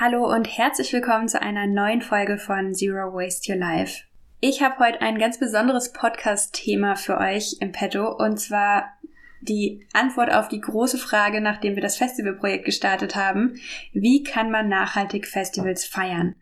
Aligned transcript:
Hallo 0.00 0.32
und 0.32 0.44
herzlich 0.44 0.92
willkommen 0.92 1.26
zu 1.26 1.42
einer 1.42 1.66
neuen 1.66 2.02
Folge 2.02 2.38
von 2.38 2.72
Zero 2.72 3.12
Waste 3.12 3.50
Your 3.50 3.58
Life. 3.58 4.04
Ich 4.38 4.62
habe 4.62 4.78
heute 4.78 5.00
ein 5.00 5.18
ganz 5.18 5.40
besonderes 5.40 5.92
Podcast-Thema 5.92 6.94
für 6.94 7.18
euch 7.18 7.56
im 7.58 7.72
Petto 7.72 8.08
und 8.08 8.38
zwar 8.38 8.92
die 9.40 9.88
Antwort 9.92 10.32
auf 10.32 10.46
die 10.46 10.60
große 10.60 10.98
Frage, 10.98 11.40
nachdem 11.40 11.74
wir 11.74 11.82
das 11.82 11.96
Festivalprojekt 11.96 12.64
gestartet 12.64 13.16
haben. 13.16 13.58
Wie 13.92 14.22
kann 14.22 14.52
man 14.52 14.68
nachhaltig 14.68 15.26
Festivals 15.26 15.84
feiern? 15.84 16.36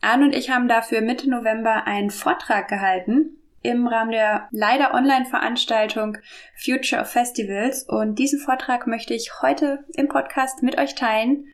Arne 0.00 0.24
und 0.24 0.34
ich 0.34 0.50
haben 0.50 0.66
dafür 0.66 1.02
Mitte 1.02 1.30
November 1.30 1.86
einen 1.86 2.10
Vortrag 2.10 2.66
gehalten 2.66 3.36
im 3.62 3.86
Rahmen 3.86 4.10
der 4.10 4.48
leider 4.50 4.92
Online-Veranstaltung 4.92 6.18
Future 6.56 7.02
of 7.02 7.08
Festivals 7.08 7.84
und 7.84 8.18
diesen 8.18 8.40
Vortrag 8.40 8.88
möchte 8.88 9.14
ich 9.14 9.40
heute 9.40 9.84
im 9.94 10.08
Podcast 10.08 10.64
mit 10.64 10.78
euch 10.78 10.96
teilen. 10.96 11.46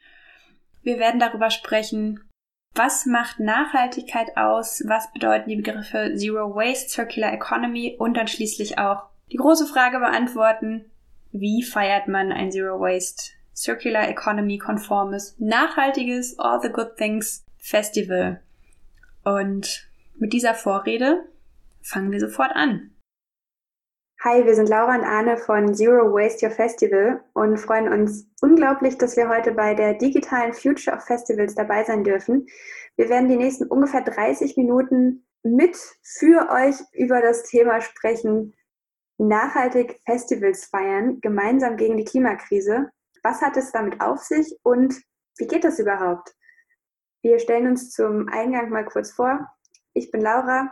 Wir 0.88 0.98
werden 0.98 1.20
darüber 1.20 1.50
sprechen, 1.50 2.18
was 2.74 3.04
macht 3.04 3.40
Nachhaltigkeit 3.40 4.38
aus, 4.38 4.82
was 4.86 5.12
bedeuten 5.12 5.50
die 5.50 5.56
Begriffe 5.56 6.14
Zero 6.16 6.54
Waste, 6.54 6.88
Circular 6.88 7.30
Economy 7.34 7.96
und 7.98 8.16
dann 8.16 8.26
schließlich 8.26 8.78
auch 8.78 9.02
die 9.30 9.36
große 9.36 9.66
Frage 9.66 9.98
beantworten, 9.98 10.90
wie 11.30 11.62
feiert 11.62 12.08
man 12.08 12.32
ein 12.32 12.50
Zero 12.50 12.80
Waste, 12.80 13.32
Circular 13.54 14.08
Economy 14.08 14.56
konformes, 14.56 15.36
nachhaltiges 15.38 16.38
All 16.38 16.58
the 16.62 16.70
Good 16.70 16.96
Things 16.96 17.44
Festival. 17.58 18.40
Und 19.24 19.90
mit 20.16 20.32
dieser 20.32 20.54
Vorrede 20.54 21.22
fangen 21.82 22.10
wir 22.10 22.20
sofort 22.20 22.52
an. 22.56 22.92
Hi, 24.30 24.44
wir 24.44 24.54
sind 24.54 24.68
Laura 24.68 24.94
und 24.94 25.04
Arne 25.04 25.38
von 25.38 25.74
Zero 25.74 26.12
Waste 26.12 26.44
Your 26.44 26.52
Festival 26.52 27.24
und 27.32 27.56
freuen 27.56 27.90
uns 27.90 28.28
unglaublich, 28.42 28.98
dass 28.98 29.16
wir 29.16 29.26
heute 29.30 29.52
bei 29.52 29.72
der 29.72 29.94
digitalen 29.94 30.52
Future 30.52 30.94
of 30.94 31.02
Festivals 31.02 31.54
dabei 31.54 31.82
sein 31.84 32.04
dürfen. 32.04 32.46
Wir 32.96 33.08
werden 33.08 33.30
die 33.30 33.38
nächsten 33.38 33.64
ungefähr 33.68 34.02
30 34.02 34.58
Minuten 34.58 35.26
mit 35.42 35.78
für 36.02 36.50
euch 36.50 36.76
über 36.92 37.22
das 37.22 37.44
Thema 37.44 37.80
sprechen, 37.80 38.54
nachhaltig 39.16 39.98
Festivals 40.04 40.66
feiern, 40.66 41.22
gemeinsam 41.22 41.78
gegen 41.78 41.96
die 41.96 42.04
Klimakrise. 42.04 42.90
Was 43.22 43.40
hat 43.40 43.56
es 43.56 43.72
damit 43.72 44.02
auf 44.02 44.18
sich 44.18 44.58
und 44.62 44.94
wie 45.38 45.46
geht 45.46 45.64
das 45.64 45.78
überhaupt? 45.78 46.34
Wir 47.22 47.38
stellen 47.38 47.66
uns 47.66 47.92
zum 47.92 48.28
Eingang 48.28 48.68
mal 48.68 48.84
kurz 48.84 49.10
vor. 49.10 49.48
Ich 49.94 50.10
bin 50.10 50.20
Laura, 50.20 50.70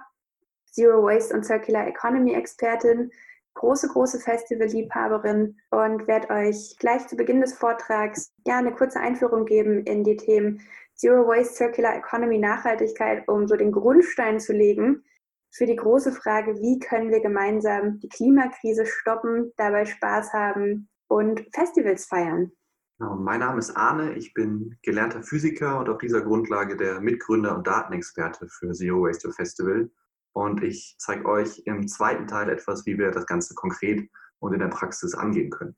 Zero 0.66 1.02
Waste 1.02 1.34
und 1.34 1.46
Circular 1.46 1.86
Economy 1.86 2.34
Expertin, 2.34 3.10
große, 3.56 3.88
große 3.88 4.20
Festival-Liebhaberin 4.20 5.56
und 5.70 6.06
werde 6.06 6.30
euch 6.30 6.76
gleich 6.78 7.06
zu 7.08 7.16
Beginn 7.16 7.40
des 7.40 7.54
Vortrags 7.54 8.32
ja 8.46 8.58
eine 8.58 8.72
kurze 8.72 9.00
Einführung 9.00 9.44
geben 9.44 9.82
in 9.84 10.04
die 10.04 10.16
Themen 10.16 10.60
Zero 10.94 11.26
Waste, 11.26 11.54
Circular 11.54 11.96
Economy, 11.96 12.38
Nachhaltigkeit, 12.38 13.28
um 13.28 13.46
so 13.46 13.56
den 13.56 13.72
Grundstein 13.72 14.40
zu 14.40 14.52
legen 14.52 15.02
für 15.50 15.66
die 15.66 15.76
große 15.76 16.12
Frage, 16.12 16.54
wie 16.60 16.78
können 16.78 17.10
wir 17.10 17.20
gemeinsam 17.20 17.98
die 18.00 18.08
Klimakrise 18.08 18.84
stoppen, 18.86 19.52
dabei 19.56 19.86
Spaß 19.86 20.32
haben 20.32 20.88
und 21.08 21.46
Festivals 21.54 22.06
feiern. 22.06 22.52
Mein 22.98 23.40
Name 23.40 23.58
ist 23.58 23.76
Arne, 23.76 24.14
ich 24.14 24.32
bin 24.32 24.78
gelernter 24.82 25.22
Physiker 25.22 25.78
und 25.78 25.88
auf 25.88 25.98
dieser 25.98 26.22
Grundlage 26.22 26.76
der 26.76 27.00
Mitgründer 27.00 27.56
und 27.56 27.66
Datenexperte 27.66 28.48
für 28.48 28.72
Zero 28.72 29.02
Waste 29.02 29.30
Festival. 29.32 29.90
Und 30.36 30.62
ich 30.62 30.96
zeige 30.98 31.24
euch 31.24 31.62
im 31.64 31.88
zweiten 31.88 32.26
Teil 32.26 32.50
etwas, 32.50 32.84
wie 32.84 32.98
wir 32.98 33.10
das 33.10 33.24
Ganze 33.24 33.54
konkret 33.54 34.06
und 34.38 34.52
in 34.52 34.58
der 34.58 34.68
Praxis 34.68 35.14
angehen 35.14 35.48
können. 35.48 35.74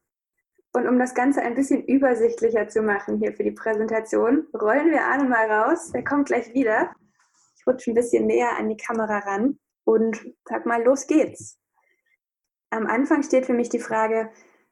Und 0.72 0.88
um 0.88 0.98
das 0.98 1.14
Ganze 1.14 1.42
ein 1.42 1.54
bisschen 1.54 1.84
übersichtlicher 1.84 2.66
zu 2.66 2.82
machen 2.82 3.18
hier 3.18 3.32
für 3.34 3.44
die 3.44 3.52
Präsentation, 3.52 4.48
rollen 4.60 4.90
wir 4.90 5.04
Arne 5.04 5.28
mal 5.28 5.48
raus. 5.48 5.92
Der 5.92 6.02
kommt 6.02 6.26
gleich 6.26 6.52
wieder. 6.54 6.90
Ich 7.56 7.68
rutsche 7.68 7.92
ein 7.92 7.94
bisschen 7.94 8.26
näher 8.26 8.58
an 8.58 8.68
die 8.68 8.76
Kamera 8.76 9.18
ran 9.18 9.60
und 9.84 10.26
sag 10.44 10.66
mal, 10.66 10.82
los 10.82 11.06
geht's. 11.06 11.60
Am 12.70 12.88
Anfang 12.88 13.22
steht 13.22 13.46
für 13.46 13.54
mich 13.54 13.68
die 13.68 13.78
Frage, 13.78 14.28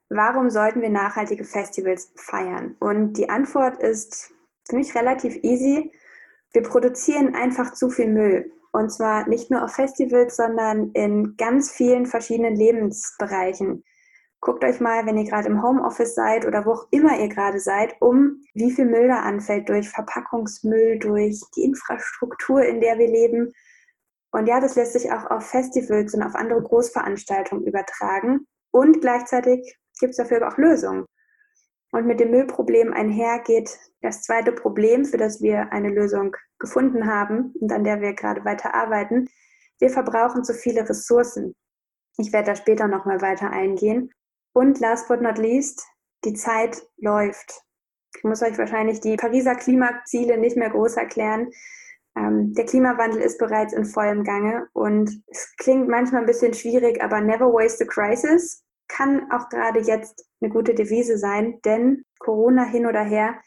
warum 0.08 0.50
sollten 0.50 0.82
wir 0.82 0.90
nachhaltige 0.90 1.44
Festivals 1.44 2.12
feiern? 2.16 2.74
Und 2.80 3.12
die 3.12 3.30
Antwort 3.30 3.80
ist 3.80 4.34
für 4.68 4.74
mich 4.74 4.96
relativ 4.96 5.36
easy. 5.44 5.92
Wir 6.52 6.62
produzieren 6.62 7.36
einfach 7.36 7.72
zu 7.72 7.88
viel 7.88 8.08
Müll. 8.08 8.50
Und 8.72 8.90
zwar 8.90 9.28
nicht 9.28 9.50
nur 9.50 9.64
auf 9.64 9.72
Festivals, 9.72 10.36
sondern 10.36 10.90
in 10.92 11.36
ganz 11.36 11.70
vielen 11.70 12.06
verschiedenen 12.06 12.56
Lebensbereichen. 12.56 13.84
Guckt 14.40 14.64
euch 14.64 14.80
mal, 14.80 15.06
wenn 15.06 15.16
ihr 15.16 15.28
gerade 15.28 15.48
im 15.48 15.62
Homeoffice 15.62 16.14
seid 16.14 16.46
oder 16.46 16.66
wo 16.66 16.72
auch 16.72 16.86
immer 16.90 17.18
ihr 17.18 17.28
gerade 17.28 17.58
seid, 17.58 17.96
um, 18.00 18.42
wie 18.54 18.70
viel 18.70 18.84
Müll 18.84 19.08
da 19.08 19.20
anfällt 19.20 19.68
durch 19.68 19.88
Verpackungsmüll, 19.88 20.98
durch 20.98 21.42
die 21.56 21.64
Infrastruktur, 21.64 22.62
in 22.62 22.80
der 22.80 22.98
wir 22.98 23.08
leben. 23.08 23.52
Und 24.30 24.46
ja, 24.46 24.60
das 24.60 24.76
lässt 24.76 24.92
sich 24.92 25.10
auch 25.10 25.30
auf 25.30 25.46
Festivals 25.46 26.14
und 26.14 26.22
auf 26.22 26.34
andere 26.34 26.62
Großveranstaltungen 26.62 27.66
übertragen. 27.66 28.46
Und 28.70 29.00
gleichzeitig 29.00 29.78
gibt 29.98 30.10
es 30.10 30.16
dafür 30.18 30.46
auch 30.46 30.58
Lösungen. 30.58 31.06
Und 31.96 32.06
mit 32.06 32.20
dem 32.20 32.30
Müllproblem 32.30 32.92
einher 32.92 33.38
geht 33.38 33.78
das 34.02 34.20
zweite 34.20 34.52
Problem, 34.52 35.06
für 35.06 35.16
das 35.16 35.40
wir 35.40 35.72
eine 35.72 35.88
Lösung 35.88 36.36
gefunden 36.58 37.06
haben 37.06 37.54
und 37.58 37.72
an 37.72 37.84
der 37.84 38.02
wir 38.02 38.12
gerade 38.12 38.44
weiter 38.44 38.74
arbeiten. 38.74 39.30
Wir 39.78 39.88
verbrauchen 39.88 40.44
zu 40.44 40.52
viele 40.52 40.86
Ressourcen. 40.86 41.56
Ich 42.18 42.34
werde 42.34 42.48
da 42.48 42.54
später 42.54 42.86
nochmal 42.86 43.22
weiter 43.22 43.48
eingehen. 43.48 44.10
Und 44.52 44.78
last 44.78 45.08
but 45.08 45.22
not 45.22 45.38
least, 45.38 45.86
die 46.26 46.34
Zeit 46.34 46.86
läuft. 46.98 47.62
Ich 48.14 48.24
muss 48.24 48.42
euch 48.42 48.58
wahrscheinlich 48.58 49.00
die 49.00 49.16
Pariser 49.16 49.54
Klimaziele 49.54 50.36
nicht 50.36 50.58
mehr 50.58 50.68
groß 50.68 50.98
erklären. 50.98 51.48
Ähm, 52.14 52.52
der 52.52 52.66
Klimawandel 52.66 53.22
ist 53.22 53.38
bereits 53.38 53.72
in 53.72 53.86
vollem 53.86 54.22
Gange 54.22 54.68
und 54.74 55.22
es 55.28 55.56
klingt 55.56 55.88
manchmal 55.88 56.20
ein 56.20 56.26
bisschen 56.26 56.52
schwierig, 56.52 57.02
aber 57.02 57.22
never 57.22 57.50
waste 57.50 57.84
a 57.84 57.86
crisis 57.86 58.65
kann 58.88 59.30
auch 59.30 59.48
gerade 59.48 59.80
jetzt 59.80 60.28
eine 60.40 60.50
gute 60.50 60.74
Devise 60.74 61.18
sein, 61.18 61.60
denn 61.64 62.04
Corona 62.18 62.64
hin 62.64 62.86
oder 62.86 63.02
her, 63.02 63.40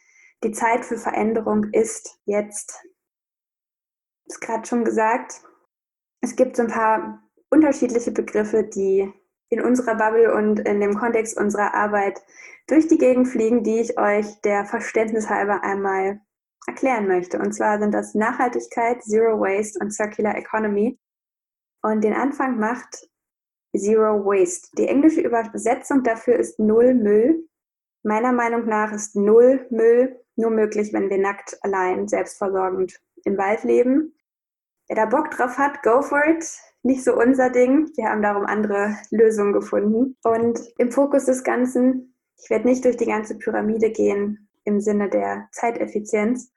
die 0.43 0.51
Zeit 0.51 0.85
für 0.85 0.97
Veränderung 0.97 1.65
ist 1.71 2.19
jetzt. 2.25 2.85
Ich 4.25 4.35
habe 4.35 4.45
gerade 4.45 4.67
schon 4.67 4.85
gesagt, 4.85 5.41
es 6.21 6.35
gibt 6.35 6.55
so 6.55 6.63
ein 6.63 6.69
paar 6.69 7.23
unterschiedliche 7.49 8.11
Begriffe, 8.11 8.63
die 8.63 9.11
in 9.49 9.61
unserer 9.61 9.95
Bubble 9.95 10.33
und 10.33 10.59
in 10.59 10.79
dem 10.79 10.95
Kontext 10.95 11.37
unserer 11.37 11.73
Arbeit 11.73 12.21
durch 12.67 12.87
die 12.87 12.99
Gegend 12.99 13.27
fliegen, 13.27 13.63
die 13.63 13.79
ich 13.79 13.97
euch 13.97 14.39
der 14.41 14.65
Verständnis 14.65 15.29
halber 15.29 15.63
einmal 15.63 16.21
erklären 16.67 17.07
möchte. 17.07 17.39
Und 17.39 17.53
zwar 17.53 17.79
sind 17.79 17.93
das 17.93 18.13
Nachhaltigkeit, 18.13 19.01
Zero 19.01 19.39
Waste 19.39 19.79
und 19.79 19.91
Circular 19.91 20.35
Economy. 20.35 20.99
Und 21.81 22.03
den 22.03 22.13
Anfang 22.13 22.59
macht 22.59 23.09
Zero 23.75 24.25
Waste. 24.25 24.69
Die 24.77 24.87
englische 24.87 25.21
Übersetzung 25.21 26.03
dafür 26.03 26.37
ist 26.37 26.59
Null 26.59 26.93
Müll. 26.93 27.47
Meiner 28.03 28.31
Meinung 28.31 28.65
nach 28.65 28.91
ist 28.93 29.15
Null 29.15 29.67
Müll 29.69 30.19
nur 30.35 30.51
möglich, 30.51 30.93
wenn 30.93 31.09
wir 31.09 31.17
nackt, 31.17 31.57
allein, 31.61 32.07
selbstversorgend 32.07 32.99
im 33.25 33.37
Wald 33.37 33.63
leben. 33.63 34.15
Wer 34.87 34.95
da 34.95 35.05
Bock 35.05 35.31
drauf 35.31 35.57
hat, 35.57 35.83
go 35.83 36.01
for 36.01 36.25
it. 36.25 36.45
Nicht 36.81 37.03
so 37.03 37.13
unser 37.13 37.49
Ding. 37.49 37.91
Wir 37.95 38.05
haben 38.05 38.21
darum 38.21 38.45
andere 38.45 38.95
Lösungen 39.11 39.53
gefunden. 39.53 40.15
Und 40.23 40.59
im 40.77 40.91
Fokus 40.91 41.25
des 41.25 41.43
Ganzen, 41.43 42.15
ich 42.37 42.49
werde 42.49 42.67
nicht 42.67 42.85
durch 42.85 42.97
die 42.97 43.05
ganze 43.05 43.37
Pyramide 43.37 43.91
gehen 43.91 44.49
im 44.63 44.79
Sinne 44.79 45.09
der 45.09 45.49
Zeiteffizienz, 45.51 46.51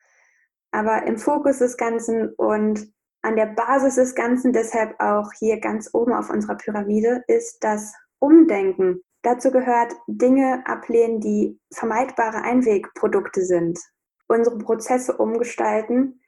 aber 0.71 1.06
im 1.06 1.19
Fokus 1.19 1.59
des 1.59 1.77
Ganzen 1.77 2.33
und 2.34 2.93
an 3.22 3.37
der 3.37 3.47
Basis 3.47 3.94
des 3.94 4.15
Ganzen, 4.15 4.53
deshalb 4.53 4.99
auch 5.00 5.33
hier 5.38 5.60
ganz 5.60 5.91
oben 5.93 6.12
auf 6.12 6.28
unserer 6.28 6.56
Pyramide, 6.56 7.22
ist 7.28 7.62
das 7.62 7.94
Umdenken. 8.19 9.00
Dazu 9.22 9.50
gehört 9.53 9.94
Dinge 10.09 10.62
ablehnen, 10.66 11.21
die 11.21 11.59
vermeidbare 11.72 12.43
Einwegprodukte 12.43 13.44
sind, 13.44 13.78
unsere 14.27 14.59
Prozesse 14.59 15.16
umgestalten 15.16 16.20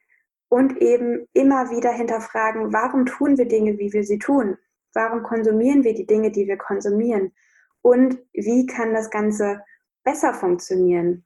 und 0.47 0.77
eben 0.77 1.27
immer 1.33 1.69
wieder 1.69 1.91
hinterfragen, 1.91 2.71
warum 2.71 3.05
tun 3.05 3.37
wir 3.37 3.47
Dinge, 3.47 3.77
wie 3.77 3.91
wir 3.91 4.03
sie 4.03 4.19
tun? 4.19 4.57
Warum 4.93 5.23
konsumieren 5.23 5.83
wir 5.83 5.93
die 5.93 6.05
Dinge, 6.05 6.31
die 6.31 6.47
wir 6.47 6.57
konsumieren? 6.57 7.33
Und 7.81 8.17
wie 8.31 8.65
kann 8.65 8.93
das 8.93 9.09
Ganze 9.09 9.61
besser 10.03 10.33
funktionieren? 10.33 11.25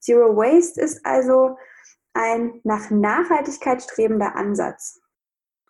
Zero 0.00 0.34
Waste 0.36 0.80
ist 0.80 1.04
also 1.04 1.58
ein 2.16 2.60
nach 2.64 2.90
Nachhaltigkeit 2.90 3.82
strebender 3.82 4.34
Ansatz. 4.36 5.00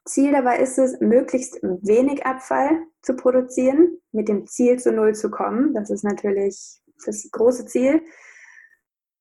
Ziel 0.05 0.33
dabei 0.33 0.59
ist 0.59 0.79
es, 0.79 1.01
möglichst 1.01 1.59
wenig 1.63 2.25
Abfall 2.25 2.83
zu 3.03 3.15
produzieren, 3.15 3.99
mit 4.13 4.29
dem 4.29 4.47
Ziel 4.47 4.79
zu 4.79 4.93
Null 4.93 5.15
zu 5.15 5.31
kommen. 5.31 5.75
Das 5.75 5.91
ist 5.91 6.05
natürlich 6.05 6.81
das 7.05 7.29
große 7.31 7.67
Ziel. 7.67 8.03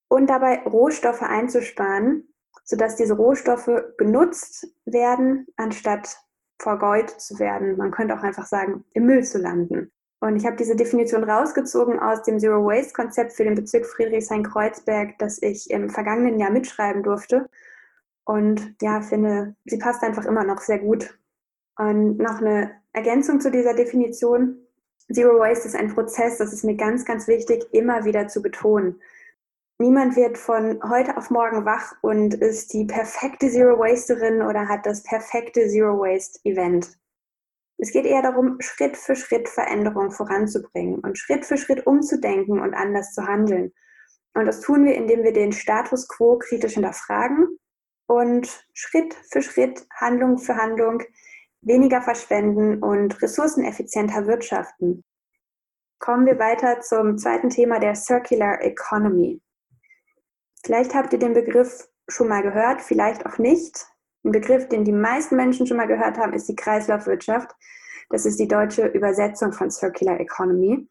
Und 0.07 0.27
dabei 0.29 0.61
Rohstoffe 0.63 1.23
einzusparen, 1.23 2.31
sodass 2.63 2.95
diese 2.95 3.15
Rohstoffe 3.15 3.71
genutzt 3.97 4.67
werden, 4.85 5.47
anstatt 5.55 6.19
vergeudet 6.59 7.19
zu 7.19 7.39
werden. 7.39 7.77
Man 7.77 7.91
könnte 7.91 8.17
auch 8.17 8.23
einfach 8.23 8.45
sagen, 8.45 8.85
im 8.93 9.07
Müll 9.07 9.23
zu 9.23 9.39
landen. 9.39 9.91
Und 10.19 10.37
ich 10.37 10.45
habe 10.45 10.55
diese 10.55 10.75
Definition 10.75 11.23
rausgezogen 11.23 11.99
aus 11.99 12.23
dem 12.23 12.39
Zero 12.39 12.65
Waste 12.65 12.93
Konzept 12.93 13.33
für 13.33 13.43
den 13.43 13.55
Bezirk 13.55 13.85
Friedrichshain-Kreuzberg, 13.85 15.17
das 15.19 15.41
ich 15.41 15.69
im 15.69 15.89
vergangenen 15.89 16.39
Jahr 16.39 16.51
mitschreiben 16.51 17.03
durfte. 17.03 17.49
Und 18.23 18.75
ja, 18.81 19.01
finde, 19.01 19.55
sie 19.65 19.77
passt 19.77 20.03
einfach 20.03 20.25
immer 20.25 20.43
noch 20.43 20.59
sehr 20.59 20.79
gut. 20.79 21.17
Und 21.77 22.17
noch 22.17 22.41
eine 22.41 22.71
Ergänzung 22.93 23.39
zu 23.41 23.51
dieser 23.51 23.73
Definition. 23.73 24.57
Zero 25.13 25.37
Waste 25.37 25.67
ist 25.67 25.75
ein 25.75 25.93
Prozess, 25.93 26.37
das 26.37 26.53
ist 26.53 26.63
mir 26.63 26.75
ganz, 26.75 27.05
ganz 27.05 27.27
wichtig, 27.27 27.65
immer 27.71 28.05
wieder 28.05 28.27
zu 28.27 28.41
betonen. 28.41 28.99
Niemand 29.77 30.15
wird 30.15 30.37
von 30.37 30.81
heute 30.89 31.17
auf 31.17 31.29
morgen 31.29 31.65
wach 31.65 31.95
und 32.01 32.33
ist 32.33 32.73
die 32.73 32.85
perfekte 32.85 33.49
Zero 33.49 33.77
Wasterin 33.77 34.41
oder 34.41 34.69
hat 34.69 34.85
das 34.85 35.03
perfekte 35.03 35.67
Zero 35.67 35.99
Waste 35.99 36.39
Event. 36.45 36.97
Es 37.77 37.91
geht 37.91 38.05
eher 38.05 38.21
darum, 38.21 38.57
Schritt 38.59 38.95
für 38.95 39.15
Schritt 39.15 39.49
Veränderung 39.49 40.11
voranzubringen 40.11 40.99
und 40.99 41.17
Schritt 41.17 41.45
für 41.45 41.57
Schritt 41.57 41.85
umzudenken 41.85 42.61
und 42.61 42.73
anders 42.73 43.13
zu 43.13 43.27
handeln. 43.27 43.73
Und 44.33 44.45
das 44.45 44.61
tun 44.61 44.85
wir, 44.85 44.95
indem 44.95 45.23
wir 45.23 45.33
den 45.33 45.51
Status 45.51 46.07
quo 46.07 46.37
kritisch 46.37 46.73
hinterfragen 46.73 47.59
und 48.07 48.65
Schritt 48.73 49.13
für 49.31 49.41
Schritt, 49.41 49.85
Handlung 49.93 50.37
für 50.37 50.55
Handlung 50.55 51.01
weniger 51.61 52.01
verschwenden 52.01 52.81
und 52.81 53.21
ressourceneffizienter 53.21 54.27
wirtschaften. 54.27 55.03
Kommen 55.99 56.25
wir 56.25 56.37
weiter 56.37 56.81
zum 56.81 57.17
zweiten 57.17 57.49
Thema 57.49 57.79
der 57.79 57.95
Circular 57.95 58.61
Economy. 58.61 59.41
Vielleicht 60.63 60.93
habt 60.93 61.13
ihr 61.13 61.19
den 61.19 61.33
Begriff 61.33 61.87
schon 62.07 62.27
mal 62.27 62.43
gehört, 62.43 62.81
vielleicht 62.81 63.25
auch 63.25 63.37
nicht. 63.37 63.87
Ein 64.25 64.31
Begriff, 64.31 64.67
den 64.69 64.83
die 64.83 64.91
meisten 64.91 65.35
Menschen 65.35 65.67
schon 65.67 65.77
mal 65.77 65.85
gehört 65.85 66.17
haben, 66.17 66.33
ist 66.33 66.49
die 66.49 66.55
Kreislaufwirtschaft. 66.55 67.55
Das 68.09 68.25
ist 68.25 68.39
die 68.39 68.47
deutsche 68.47 68.87
Übersetzung 68.87 69.53
von 69.53 69.69
Circular 69.69 70.19
Economy. 70.19 70.89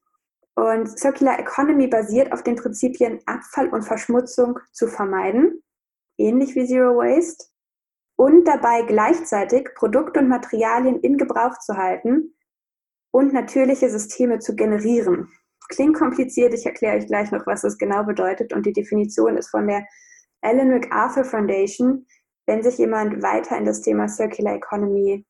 Und 0.54 0.96
Circular 0.96 1.40
Economy 1.40 1.88
basiert 1.88 2.32
auf 2.32 2.44
den 2.44 2.54
Prinzipien 2.54 3.18
Abfall 3.26 3.70
und 3.70 3.82
Verschmutzung 3.82 4.60
zu 4.72 4.86
vermeiden, 4.86 5.64
ähnlich 6.16 6.54
wie 6.54 6.64
Zero 6.64 6.96
Waste, 6.96 7.46
und 8.16 8.46
dabei 8.46 8.82
gleichzeitig 8.82 9.68
Produkte 9.74 10.20
und 10.20 10.28
Materialien 10.28 11.00
in 11.00 11.18
Gebrauch 11.18 11.58
zu 11.58 11.76
halten 11.76 12.36
und 13.10 13.32
natürliche 13.32 13.90
Systeme 13.90 14.38
zu 14.38 14.54
generieren. 14.54 15.28
Klingt 15.70 15.96
kompliziert, 15.96 16.54
ich 16.54 16.66
erkläre 16.66 16.98
euch 16.98 17.08
gleich 17.08 17.32
noch, 17.32 17.44
was 17.48 17.62
das 17.62 17.78
genau 17.78 18.04
bedeutet. 18.04 18.52
Und 18.52 18.64
die 18.64 18.72
Definition 18.72 19.36
ist 19.36 19.50
von 19.50 19.66
der 19.66 19.84
Ellen 20.40 20.68
MacArthur 20.68 21.24
Foundation. 21.24 22.06
Wenn 22.46 22.62
sich 22.62 22.78
jemand 22.78 23.22
weiter 23.22 23.56
in 23.56 23.64
das 23.64 23.80
Thema 23.80 24.08
Circular 24.08 24.54
Economy, 24.54 25.24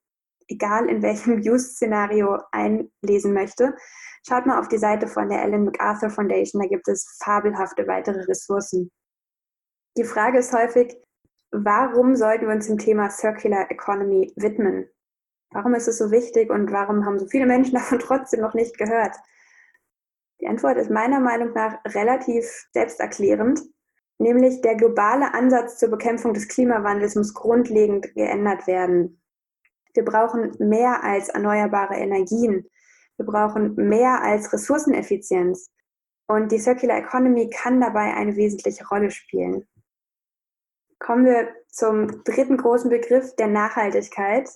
egal 0.49 0.88
in 0.88 1.02
welchem 1.02 1.34
Use-Szenario, 1.40 2.38
einlesen 2.52 3.32
möchte, 3.32 3.75
schaut 4.26 4.46
mal 4.46 4.58
auf 4.58 4.69
die 4.69 4.78
Seite 4.78 5.06
von 5.06 5.28
der 5.28 5.43
Ellen 5.43 5.64
MacArthur 5.64 6.11
Foundation. 6.11 6.62
Da 6.62 6.69
gibt 6.69 6.88
es 6.88 7.19
fabelhafte 7.22 7.87
weitere 7.87 8.20
Ressourcen. 8.22 8.90
Die 9.96 10.05
Frage 10.05 10.38
ist 10.38 10.52
häufig, 10.52 10.96
warum 11.52 12.16
sollten 12.16 12.49
wir 12.49 12.55
uns 12.55 12.66
dem 12.66 12.78
Thema 12.78 13.11
Circular 13.11 13.70
Economy 13.70 14.32
widmen? 14.37 14.88
Warum 15.52 15.75
ist 15.75 15.87
es 15.87 15.99
so 15.99 16.10
wichtig 16.10 16.50
und 16.50 16.72
warum 16.72 17.06
haben 17.06 17.19
so 17.19 17.26
viele 17.26 17.46
Menschen 17.46 17.75
davon 17.78 18.00
trotzdem 18.00 18.40
noch 18.40 18.55
nicht 18.55 18.76
gehört? 18.76 19.14
Die 20.40 20.49
Antwort 20.49 20.76
ist 20.78 20.90
meiner 20.90 21.20
Meinung 21.20 21.52
nach 21.52 21.78
relativ 21.87 22.67
selbsterklärend, 22.72 23.60
nämlich 24.19 24.61
der 24.61 24.76
globale 24.76 25.34
Ansatz 25.34 25.78
zur 25.78 25.90
Bekämpfung 25.90 26.34
des 26.34 26.49
Klimawandels 26.49 27.14
muss 27.14 27.34
grundlegend 27.34 28.14
geändert 28.14 28.66
werden. 28.66 29.20
Wir 29.94 30.05
brauchen 30.05 30.52
mehr 30.58 31.05
als 31.05 31.28
erneuerbare 31.28 31.94
Energien. 31.94 32.69
Wir 33.16 33.26
brauchen 33.26 33.75
mehr 33.76 34.22
als 34.22 34.52
Ressourceneffizienz. 34.52 35.70
Und 36.26 36.50
die 36.50 36.58
Circular 36.58 36.99
Economy 36.99 37.50
kann 37.50 37.81
dabei 37.81 38.14
eine 38.14 38.37
wesentliche 38.37 38.87
Rolle 38.88 39.11
spielen. 39.11 39.69
Kommen 40.99 41.26
wir 41.26 41.49
zum 41.69 42.25
dritten 42.25 42.56
großen 42.56 42.88
Begriff 42.88 43.37
der 43.37 43.49
Nachhaltigkeit. 43.49 44.49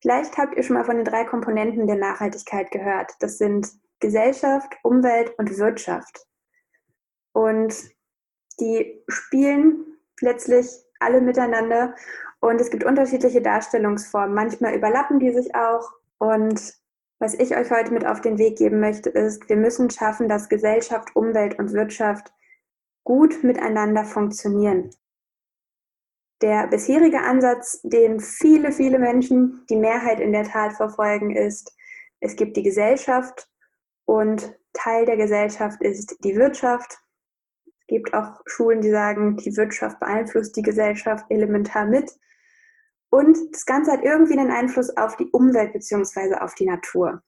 Vielleicht 0.00 0.36
habt 0.36 0.56
ihr 0.56 0.62
schon 0.62 0.74
mal 0.74 0.84
von 0.84 0.96
den 0.96 1.04
drei 1.04 1.24
Komponenten 1.24 1.86
der 1.86 1.96
Nachhaltigkeit 1.96 2.70
gehört. 2.70 3.12
Das 3.20 3.38
sind 3.38 3.68
Gesellschaft, 4.00 4.74
Umwelt 4.82 5.32
und 5.38 5.56
Wirtschaft. 5.58 6.26
Und 7.32 7.74
die 8.56 9.02
spielen 9.08 9.84
letztlich 10.20 10.68
alle 11.00 11.20
miteinander 11.20 11.94
und 12.40 12.60
es 12.60 12.70
gibt 12.70 12.84
unterschiedliche 12.84 13.42
Darstellungsformen. 13.42 14.34
Manchmal 14.34 14.74
überlappen 14.74 15.20
die 15.20 15.32
sich 15.32 15.54
auch. 15.54 15.92
Und 16.18 16.74
was 17.18 17.34
ich 17.34 17.56
euch 17.56 17.70
heute 17.70 17.92
mit 17.92 18.04
auf 18.04 18.20
den 18.20 18.38
Weg 18.38 18.58
geben 18.58 18.80
möchte, 18.80 19.10
ist, 19.10 19.48
wir 19.48 19.56
müssen 19.56 19.90
schaffen, 19.90 20.28
dass 20.28 20.48
Gesellschaft, 20.48 21.14
Umwelt 21.14 21.58
und 21.58 21.72
Wirtschaft 21.72 22.32
gut 23.04 23.44
miteinander 23.44 24.04
funktionieren. 24.04 24.90
Der 26.40 26.66
bisherige 26.66 27.20
Ansatz, 27.20 27.80
den 27.82 28.18
viele, 28.18 28.72
viele 28.72 28.98
Menschen, 28.98 29.64
die 29.70 29.76
Mehrheit 29.76 30.18
in 30.18 30.32
der 30.32 30.42
Tat 30.42 30.72
verfolgen, 30.72 31.36
ist, 31.36 31.72
es 32.18 32.34
gibt 32.34 32.56
die 32.56 32.64
Gesellschaft 32.64 33.48
und 34.04 34.56
Teil 34.72 35.06
der 35.06 35.16
Gesellschaft 35.16 35.80
ist 35.80 36.16
die 36.24 36.34
Wirtschaft. 36.34 36.98
Gibt 37.92 38.14
auch 38.14 38.40
Schulen, 38.46 38.80
die 38.80 38.90
sagen, 38.90 39.36
die 39.36 39.54
Wirtschaft 39.54 40.00
beeinflusst 40.00 40.56
die 40.56 40.62
Gesellschaft 40.62 41.26
elementar 41.28 41.84
mit. 41.84 42.10
Und 43.10 43.36
das 43.52 43.66
Ganze 43.66 43.92
hat 43.92 44.02
irgendwie 44.02 44.38
einen 44.38 44.50
Einfluss 44.50 44.96
auf 44.96 45.18
die 45.18 45.28
Umwelt 45.30 45.74
bzw. 45.74 46.36
auf 46.36 46.54
die 46.54 46.64
Natur. 46.64 47.22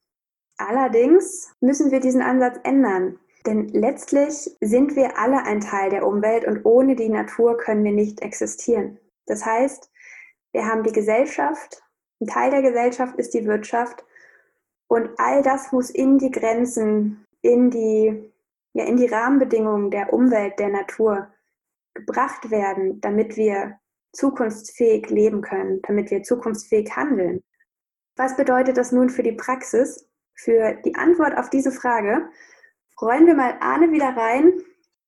Allerdings 0.57 1.53
müssen 1.61 1.91
wir 1.91 1.99
diesen 1.99 2.23
Ansatz 2.23 2.57
ändern. 2.63 3.19
Denn 3.45 3.67
letztlich 3.67 4.57
sind 4.59 4.95
wir 4.95 5.19
alle 5.19 5.43
ein 5.43 5.61
Teil 5.61 5.91
der 5.91 6.07
Umwelt 6.07 6.45
und 6.47 6.65
ohne 6.65 6.95
die 6.95 7.09
Natur 7.09 7.57
können 7.57 7.83
wir 7.83 7.91
nicht 7.91 8.23
existieren. 8.23 8.97
Das 9.27 9.45
heißt, 9.45 9.91
wir 10.51 10.65
haben 10.65 10.81
die 10.81 10.93
Gesellschaft, 10.93 11.83
ein 12.19 12.25
Teil 12.25 12.49
der 12.49 12.63
Gesellschaft 12.63 13.17
ist 13.17 13.35
die 13.35 13.45
Wirtschaft 13.45 14.03
und 14.87 15.11
all 15.17 15.43
das 15.43 15.71
muss 15.71 15.91
in 15.91 16.17
die 16.17 16.31
Grenzen, 16.31 17.23
in 17.43 17.69
die, 17.69 18.31
ja, 18.75 18.83
in 18.83 18.97
die 18.97 19.07
Rahmenbedingungen 19.07 19.89
der 19.89 20.11
Umwelt, 20.11 20.59
der 20.59 20.67
Natur 20.67 21.29
gebracht 21.93 22.51
werden, 22.51 22.99
damit 22.99 23.37
wir 23.37 23.79
zukunftsfähig 24.11 25.09
leben 25.09 25.41
können, 25.41 25.81
damit 25.83 26.11
wir 26.11 26.23
zukunftsfähig 26.23 26.93
handeln. 26.93 27.41
Was 28.17 28.35
bedeutet 28.35 28.75
das 28.75 28.91
nun 28.91 29.09
für 29.09 29.23
die 29.23 29.31
Praxis? 29.31 30.07
Für 30.37 30.73
die 30.83 30.95
Antwort 30.95 31.37
auf 31.37 31.49
diese 31.49 31.71
Frage 31.71 32.27
rollen 33.01 33.25
wir 33.25 33.35
mal 33.35 33.55
Arne 33.61 33.91
wieder 33.91 34.09
rein 34.17 34.51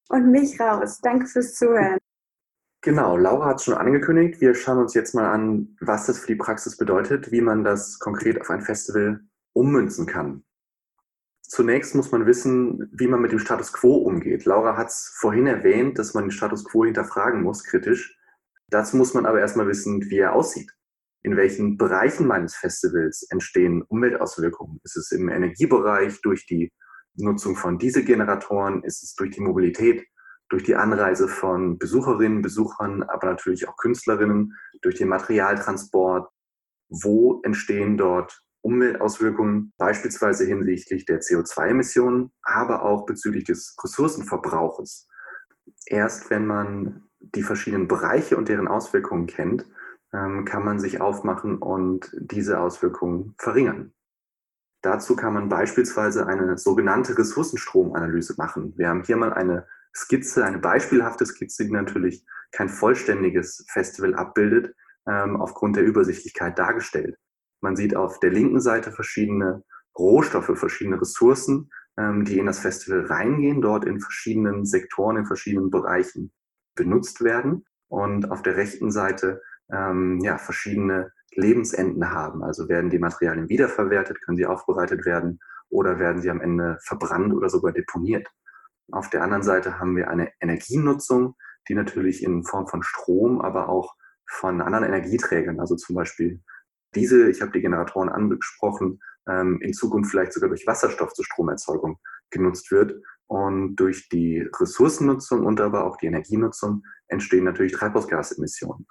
und 0.08 0.32
mich 0.32 0.60
raus. 0.62 1.02
Danke 1.02 1.28
fürs 1.28 1.56
Zuhören. 1.56 1.98
Genau, 2.82 3.18
Laura 3.18 3.48
hat 3.48 3.58
es 3.58 3.66
schon 3.66 3.74
angekündigt. 3.74 4.40
Wir 4.40 4.56
schauen 4.56 4.78
uns 4.78 4.94
jetzt 4.94 5.14
mal 5.14 5.30
an, 5.30 5.76
was 5.82 6.06
das 6.06 6.20
für 6.20 6.28
die 6.28 6.36
Praxis 6.36 6.78
bedeutet, 6.78 7.34
wie 7.34 7.42
man 7.42 7.66
das 7.66 8.00
konkret 8.00 8.40
auf 8.40 8.50
ein 8.50 8.62
Festival 8.62 9.20
ummünzen 9.52 10.06
kann. 10.06 10.46
Zunächst 11.48 11.96
muss 11.96 12.12
man 12.12 12.26
wissen, 12.26 12.90
wie 12.92 13.08
man 13.08 13.22
mit 13.22 13.32
dem 13.32 13.40
Status 13.40 13.72
quo 13.72 13.96
umgeht. 13.96 14.46
Laura 14.46 14.76
hat 14.76 14.90
es 14.90 15.14
vorhin 15.16 15.48
erwähnt, 15.48 15.98
dass 15.98 16.14
man 16.14 16.26
den 16.26 16.32
Status 16.32 16.66
quo 16.66 16.84
hinterfragen 16.84 17.42
muss, 17.42 17.64
kritisch. 17.64 18.18
Dazu 18.70 18.98
muss 18.98 19.14
man 19.14 19.26
aber 19.26 19.40
erstmal 19.40 19.68
wissen, 19.68 20.10
wie 20.10 20.18
er 20.18 20.34
aussieht. 20.34 20.72
In 21.24 21.38
welchen 21.38 21.78
Bereichen 21.78 22.28
meines 22.28 22.56
Festivals 22.56 23.26
entstehen 23.30 23.82
Umweltauswirkungen? 23.82 24.80
Ist 24.84 24.98
es 24.98 25.12
im 25.12 25.30
Energiebereich 25.30 26.22
durch 26.22 26.46
die 26.46 26.72
Nutzung 27.16 27.56
von 27.56 27.78
Dieselgeneratoren? 27.78 28.84
Ist 28.84 29.04
es 29.04 29.16
durch 29.16 29.32
die 29.32 29.42
Mobilität? 29.42 30.06
durch 30.50 30.64
die 30.64 30.76
Anreise 30.76 31.28
von 31.28 31.78
Besucherinnen, 31.78 32.42
Besuchern, 32.42 33.04
aber 33.04 33.28
natürlich 33.28 33.68
auch 33.68 33.76
Künstlerinnen, 33.78 34.54
durch 34.82 34.96
den 34.96 35.10
Materialtransport. 35.10 36.30
Wo 36.90 37.42
entstehen 37.44 37.98
dort 37.98 38.42
Umweltauswirkungen, 38.68 39.72
beispielsweise 39.78 40.46
hinsichtlich 40.46 41.06
der 41.06 41.22
CO2-Emissionen, 41.22 42.32
aber 42.44 42.84
auch 42.84 43.06
bezüglich 43.06 43.46
des 43.46 43.76
Ressourcenverbrauches. 43.82 45.08
Erst 45.86 46.30
wenn 46.30 46.46
man 46.46 47.04
die 47.20 47.44
verschiedenen 47.44 47.88
Bereiche 47.88 48.36
und 48.36 48.50
deren 48.50 48.68
Auswirkungen 48.68 49.26
kennt, 49.26 49.66
ähm, 50.14 50.44
kann 50.44 50.66
man 50.66 50.80
sich 50.80 51.00
aufmachen 51.00 51.58
und 51.58 52.12
diese 52.20 52.60
Auswirkungen 52.60 53.36
verringern. 53.38 53.94
Dazu 54.82 55.16
kann 55.16 55.34
man 55.34 55.48
beispielsweise 55.48 56.28
eine 56.28 56.58
sogenannte 56.58 57.18
Ressourcenstromanalyse 57.18 58.36
machen. 58.38 58.74
Wir 58.78 58.90
haben 58.90 59.04
hier 59.04 59.18
mal 59.18 59.34
eine 59.34 59.66
Skizze, 59.96 60.44
eine 60.46 60.60
beispielhafte 60.60 61.26
Skizze, 61.26 61.66
die 61.66 61.72
natürlich 61.72 62.26
kein 62.52 62.70
vollständiges 62.70 63.66
Festival 63.70 64.14
abbildet, 64.16 64.76
ähm, 65.08 65.38
aufgrund 65.38 65.78
der 65.78 65.84
Übersichtlichkeit 65.84 66.60
dargestellt. 66.60 67.18
Man 67.68 67.76
sieht 67.76 67.98
auf 67.98 68.22
der 68.22 68.32
linken 68.32 68.62
Seite 68.62 68.94
verschiedene 68.94 69.62
Rohstoffe, 70.00 70.58
verschiedene 70.58 71.02
Ressourcen, 71.02 71.70
ähm, 71.98 72.24
die 72.24 72.40
in 72.40 72.46
das 72.46 72.60
Festival 72.60 73.08
reingehen, 73.08 73.62
dort 73.62 73.84
in 73.84 74.00
verschiedenen 74.00 74.66
Sektoren, 74.66 75.18
in 75.18 75.26
verschiedenen 75.26 75.70
Bereichen 75.70 76.32
benutzt 76.76 77.22
werden. 77.26 77.66
Und 77.90 78.32
auf 78.32 78.42
der 78.42 78.56
rechten 78.56 78.90
Seite 78.90 79.42
ähm, 79.70 80.22
ja, 80.24 80.38
verschiedene 80.38 81.12
Lebensenden 81.32 82.10
haben. 82.10 82.42
Also 82.42 82.70
werden 82.70 82.90
die 82.90 83.00
Materialien 83.00 83.50
wiederverwertet, 83.50 84.22
können 84.22 84.38
sie 84.38 84.46
aufbereitet 84.46 85.06
werden 85.06 85.42
oder 85.68 86.00
werden 86.00 86.22
sie 86.22 86.30
am 86.30 86.40
Ende 86.40 86.78
verbrannt 86.86 87.34
oder 87.34 87.50
sogar 87.50 87.74
deponiert. 87.74 88.30
Auf 88.94 89.10
der 89.10 89.24
anderen 89.24 89.44
Seite 89.44 89.78
haben 89.78 89.98
wir 89.98 90.10
eine 90.10 90.32
Energienutzung, 90.40 91.36
die 91.68 91.76
natürlich 91.76 92.24
in 92.24 92.46
Form 92.46 92.70
von 92.70 92.82
Strom, 92.82 93.42
aber 93.42 93.68
auch 93.68 93.94
von 94.26 94.62
anderen 94.62 94.86
Energieträgern, 94.86 95.60
also 95.60 95.76
zum 95.76 95.98
Beispiel 95.98 96.42
diese, 96.98 97.30
ich 97.30 97.42
habe 97.42 97.52
die 97.52 97.62
Generatoren 97.62 98.10
angesprochen, 98.10 99.00
ähm, 99.28 99.60
in 99.62 99.74
Zukunft 99.74 100.12
vielleicht 100.12 100.34
sogar 100.34 100.50
durch 100.50 100.66
Wasserstoff 100.66 101.14
zur 101.14 101.26
Stromerzeugung 101.26 102.00
genutzt 102.32 102.72
wird. 102.72 103.00
Und 103.28 103.76
durch 103.76 104.08
die 104.10 104.50
Ressourcennutzung 104.60 105.46
und 105.46 105.60
aber 105.60 105.84
auch 105.84 105.98
die 105.98 106.08
Energienutzung 106.08 106.84
entstehen 107.08 107.44
natürlich 107.44 107.74
Treibhausgasemissionen. 107.74 108.88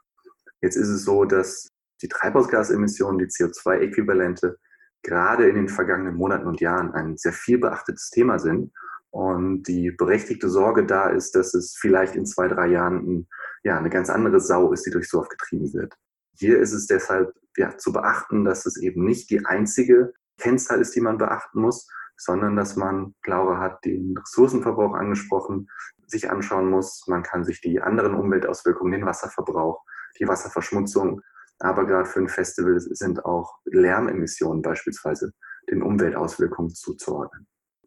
Jetzt 0.61 0.77
ist 0.77 0.89
es 0.89 1.05
so, 1.05 1.25
dass 1.25 1.69
die 2.03 2.09
Treibhausgasemissionen, 2.09 3.19
die 3.19 3.27
CO2-Äquivalente, 3.27 4.57
gerade 5.03 5.49
in 5.49 5.55
den 5.55 5.69
vergangenen 5.69 6.17
Monaten 6.17 6.47
und 6.47 6.61
Jahren 6.61 6.93
ein 6.93 7.17
sehr 7.17 7.33
viel 7.33 7.59
beachtetes 7.59 8.11
Thema 8.11 8.39
sind. 8.39 8.73
Und 9.11 9.63
die 9.63 9.91
berechtigte 9.91 10.51
Sorge 10.51 10.85
da 10.85 11.09
ist, 11.09 11.35
dass 11.35 11.55
es 11.55 11.77
vielleicht 11.79 12.17
in 12.17 12.27
zwei, 12.27 12.49
drei 12.49 12.67
Jahren 12.67 12.97
ein, 12.97 13.29
ja, 13.63 13.79
eine 13.79 13.89
ganz 13.89 14.11
andere 14.11 14.41
Sau 14.41 14.73
ist, 14.73 14.85
die 14.85 14.91
durchs 14.91 15.11
Dorf 15.11 15.29
getrieben 15.29 15.73
wird. 15.73 15.95
Hier 16.39 16.59
ist 16.59 16.73
es 16.73 16.87
deshalb 16.87 17.35
ja, 17.57 17.77
zu 17.77 17.93
beachten, 17.93 18.45
dass 18.45 18.67
es 18.67 18.77
eben 18.77 19.05
nicht 19.05 19.31
die 19.31 19.45
einzige 19.45 20.13
Kennzahl 20.39 20.81
ist, 20.81 20.95
die 20.95 21.01
man 21.01 21.19
beachten 21.19 21.61
muss, 21.61 21.89
sondern 22.17 22.57
dass 22.57 22.77
man, 22.77 23.15
Laura 23.27 23.59
hat 23.59 23.85
den 23.85 24.17
Ressourcenverbrauch 24.19 24.95
angesprochen, 24.95 25.69
sich 26.07 26.31
anschauen 26.31 26.71
muss. 26.71 27.05
Man 27.07 27.23
kann 27.23 27.45
sich 27.45 27.61
die 27.61 27.81
anderen 27.81 28.15
Umweltauswirkungen, 28.15 28.93
den 28.93 29.07
Wasserverbrauch, 29.07 29.83
die 30.19 30.29
Wasserverschmutzung, 30.29 31.21
aber 31.59 31.87
gerade 31.87 32.09
für 32.09 32.21
ein 32.21 32.29
Festival 32.29 32.79
sind 32.79 33.25
auch 33.25 33.59
Lärmemissionen 33.65 34.63
beispielsweise 34.63 35.33
den 35.71 35.83
Umweltauswirkungen 35.83 36.75
zuzuordnen. 36.75 37.47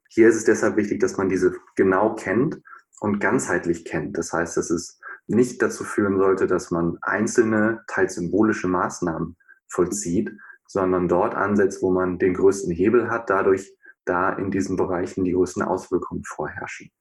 Hier 0.09 0.27
ist 0.27 0.35
es 0.35 0.43
deshalb 0.43 0.75
wichtig, 0.75 0.99
dass 0.99 1.17
man 1.17 1.29
diese 1.29 1.55
genau 1.75 2.15
kennt 2.15 2.59
und 2.99 3.19
ganzheitlich 3.19 3.85
kennt. 3.85 4.17
Das 4.17 4.33
heißt, 4.33 4.57
dass 4.57 4.71
es 4.71 4.98
nicht 5.29 5.61
dazu 5.61 5.83
führen 5.83 6.17
sollte, 6.17 6.47
dass 6.47 6.71
man 6.71 6.97
einzelne, 7.01 7.83
teils 7.87 8.15
symbolische 8.15 8.67
Maßnahmen 8.67 9.37
vollzieht, 9.67 10.31
sondern 10.67 11.07
dort 11.07 11.35
ansetzt, 11.35 11.81
wo 11.81 11.91
man 11.91 12.19
den 12.19 12.33
größten 12.33 12.71
Hebel 12.71 13.09
hat, 13.09 13.29
dadurch 13.29 13.75
da 14.05 14.33
in 14.33 14.51
diesen 14.51 14.75
Bereichen 14.75 15.23
die 15.23 15.33
größten 15.33 15.63
Auswirkungen 15.63 16.23
vorherrschen. 16.25 16.91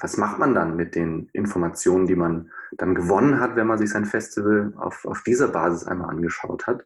Was 0.00 0.16
macht 0.16 0.38
man 0.38 0.54
dann 0.54 0.76
mit 0.76 0.94
den 0.94 1.28
Informationen, 1.32 2.06
die 2.06 2.16
man 2.16 2.50
dann 2.76 2.94
gewonnen 2.94 3.40
hat, 3.40 3.56
wenn 3.56 3.66
man 3.66 3.78
sich 3.78 3.90
sein 3.90 4.04
Festival 4.04 4.72
auf, 4.76 5.04
auf 5.04 5.22
dieser 5.22 5.48
Basis 5.48 5.84
einmal 5.86 6.10
angeschaut 6.10 6.66
hat? 6.66 6.84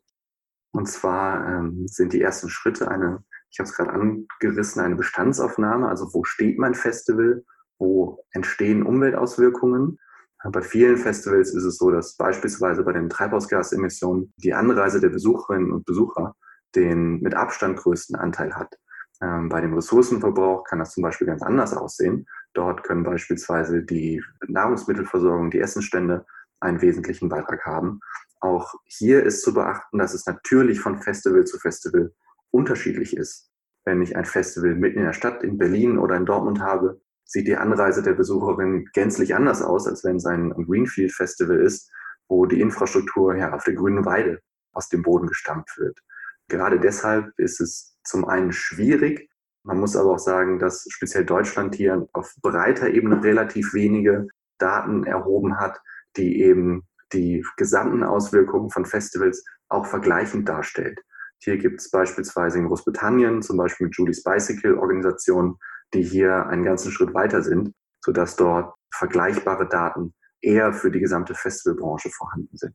Und 0.73 0.87
zwar 0.87 1.49
ähm, 1.49 1.87
sind 1.87 2.13
die 2.13 2.21
ersten 2.21 2.51
Schritte 2.51 2.91
eine, 2.91 3.25
ich 3.51 3.59
habe 3.59 3.69
es 3.69 3.75
gerade 3.75 3.93
angerissen, 3.93 4.83
eine 4.83 4.97
Bestandsaufnahme. 4.97 5.89
Also 5.89 6.13
wo 6.13 6.25
steht 6.25 6.59
mein 6.59 6.75
Festival? 6.75 7.45
Wo 7.79 8.25
entstehen 8.33 8.83
Umweltauswirkungen? 8.83 9.99
Bei 10.51 10.63
vielen 10.63 10.97
Festivals 10.97 11.55
ist 11.55 11.65
es 11.65 11.77
so, 11.77 11.91
dass 11.91 12.17
beispielsweise 12.17 12.83
bei 12.83 12.93
den 12.93 13.09
Treibhausgasemissionen 13.09 14.33
die 14.37 14.55
Anreise 14.55 15.01
der 15.01 15.09
Besucherinnen 15.09 15.73
und 15.73 15.85
Besucher 15.85 16.35
den 16.75 17.21
mit 17.21 17.35
Abstand 17.35 17.79
größten 17.79 18.17
Anteil 18.17 18.55
hat. 18.55 18.77
Ähm, 19.23 19.49
bei 19.49 19.61
dem 19.61 19.75
Ressourcenverbrauch 19.75 20.65
kann 20.65 20.79
das 20.79 20.93
zum 20.93 21.03
Beispiel 21.03 21.27
ganz 21.27 21.43
anders 21.43 21.75
aussehen. 21.75 22.27
Dort 22.53 22.83
können 22.83 23.03
beispielsweise 23.03 23.83
die 23.83 24.23
Nahrungsmittelversorgung, 24.47 25.51
die 25.51 25.61
Essenstände 25.61 26.27
einen 26.61 26.81
wesentlichen 26.81 27.29
Beitrag 27.29 27.65
haben. 27.65 28.01
Auch 28.41 28.75
hier 28.85 29.23
ist 29.25 29.43
zu 29.43 29.55
beachten, 29.55 29.99
dass 29.99 30.15
es 30.15 30.27
natürlich 30.27 30.81
von 30.81 30.99
Festival 30.99 31.45
zu 31.45 31.59
Festival 31.59 32.13
unterschiedlich 32.51 33.17
ist. 33.17 33.51
Wenn 33.85 34.03
ich 34.03 34.17
ein 34.17 34.25
Festival 34.25 34.75
mitten 34.75 34.99
in 34.99 35.05
der 35.05 35.13
Stadt 35.13 35.43
in 35.43 35.59
Berlin 35.59 35.99
oder 35.99 36.17
in 36.17 36.27
Dortmund 36.27 36.61
habe, 36.61 37.01
sieht 37.27 37.47
die 37.47 37.57
Anreise 37.57 38.03
der 38.03 38.15
Besucherin 38.15 38.89
gänzlich 38.95 39.35
anders 39.35 39.61
aus, 39.61 39.87
als 39.87 40.05
wenn 40.05 40.17
es 40.17 40.25
ein 40.25 40.51
Greenfield 40.51 41.13
Festival 41.13 41.61
ist, 41.61 41.91
wo 42.29 42.47
die 42.47 42.61
Infrastruktur 42.61 43.37
ja 43.37 43.53
auf 43.53 43.65
der 43.65 43.75
grünen 43.75 44.05
Weide 44.05 44.41
aus 44.73 44.89
dem 44.89 45.03
Boden 45.03 45.27
gestampft 45.27 45.79
wird. 45.79 45.99
Gerade 46.49 46.81
deshalb 46.81 47.33
ist 47.37 47.61
es 47.61 47.99
zum 48.05 48.25
einen 48.25 48.53
schwierig, 48.53 49.29
man 49.67 49.81
muss 49.81 49.97
aber 49.97 50.13
auch 50.13 50.19
sagen, 50.21 50.61
dass 50.61 50.87
speziell 50.91 51.25
Deutschland 51.25 51.75
hier 51.75 52.09
auf 52.13 52.33
breiter 52.41 52.89
Ebene 52.89 53.23
relativ 53.25 53.75
wenige 53.75 54.29
Daten 54.59 55.03
erhoben 55.03 55.59
hat, 55.59 55.81
die 56.17 56.41
eben 56.41 56.87
die 57.13 57.45
gesamten 57.57 58.05
Auswirkungen 58.05 58.71
von 58.71 58.87
Festivals 58.87 59.45
auch 59.69 59.87
vergleichend 59.87 60.49
darstellt. 60.49 61.01
Hier 61.39 61.59
gibt 61.59 61.81
es 61.81 61.91
beispielsweise 61.91 62.59
in 62.59 62.69
Großbritannien, 62.69 63.43
zum 63.43 63.57
Beispiel 63.57 63.89
mit 63.89 63.97
Julie's 63.97 64.23
Bicycle 64.23 64.79
Organisationen, 64.79 65.57
die 65.95 66.03
hier 66.03 66.47
einen 66.47 66.65
ganzen 66.65 66.91
Schritt 66.91 67.15
weiter 67.15 67.43
sind, 67.43 67.73
sodass 68.05 68.37
dort 68.37 68.75
vergleichbare 68.93 69.69
Daten 69.69 70.15
eher 70.41 70.73
für 70.73 70.91
die 70.91 71.01
gesamte 71.01 71.35
Festivalbranche 71.35 72.11
vorhanden 72.11 72.57
sind. 72.57 72.75